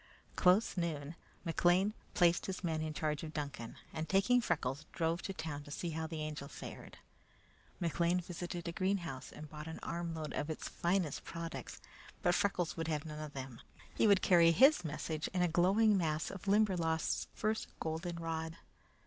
Close 0.35 0.77
noon, 0.77 1.13
McLean 1.45 1.93
placed 2.15 2.47
his 2.47 2.63
men 2.63 2.81
in 2.81 2.91
charge 2.91 3.21
of 3.21 3.35
Duncan, 3.35 3.75
and 3.93 4.09
taking 4.09 4.41
Freckles, 4.41 4.87
drove 4.91 5.21
to 5.21 5.31
town 5.31 5.61
to 5.61 5.69
see 5.69 5.91
how 5.91 6.07
the 6.07 6.23
Angel 6.23 6.47
fared. 6.47 6.97
McLean 7.79 8.19
visited 8.19 8.67
a 8.67 8.71
greenhouse 8.71 9.31
and 9.31 9.47
bought 9.47 9.67
an 9.67 9.77
armload 9.83 10.33
of 10.33 10.49
its 10.49 10.67
finest 10.67 11.23
products; 11.23 11.79
but 12.23 12.33
Freckles 12.33 12.75
would 12.75 12.87
have 12.87 13.05
none 13.05 13.19
of 13.19 13.33
them. 13.33 13.61
He 13.93 14.07
would 14.07 14.23
carry 14.23 14.49
his 14.49 14.83
message 14.83 15.27
in 15.35 15.43
a 15.43 15.47
glowing 15.47 15.95
mass 15.97 16.31
of 16.31 16.45
the 16.45 16.49
Limberlost's 16.49 17.27
first 17.35 17.67
goldenrod. 17.79 18.57